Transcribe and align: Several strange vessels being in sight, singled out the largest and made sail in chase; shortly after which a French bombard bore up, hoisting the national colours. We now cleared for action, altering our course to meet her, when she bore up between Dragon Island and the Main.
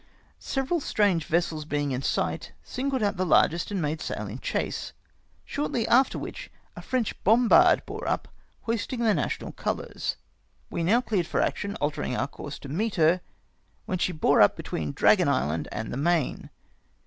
Several 0.39 0.79
strange 0.79 1.25
vessels 1.25 1.63
being 1.63 1.91
in 1.91 2.01
sight, 2.01 2.53
singled 2.63 3.03
out 3.03 3.17
the 3.17 3.23
largest 3.23 3.69
and 3.69 3.79
made 3.79 4.01
sail 4.01 4.25
in 4.25 4.39
chase; 4.39 4.93
shortly 5.45 5.87
after 5.87 6.17
which 6.17 6.49
a 6.75 6.81
French 6.81 7.23
bombard 7.23 7.85
bore 7.85 8.07
up, 8.07 8.27
hoisting 8.61 9.01
the 9.01 9.13
national 9.13 9.51
colours. 9.51 10.17
We 10.71 10.81
now 10.81 11.01
cleared 11.01 11.27
for 11.27 11.39
action, 11.39 11.75
altering 11.75 12.17
our 12.17 12.25
course 12.27 12.57
to 12.61 12.67
meet 12.67 12.95
her, 12.95 13.21
when 13.85 13.99
she 13.99 14.11
bore 14.11 14.41
up 14.41 14.55
between 14.55 14.91
Dragon 14.91 15.27
Island 15.29 15.67
and 15.71 15.93
the 15.93 15.97
Main. 15.97 16.49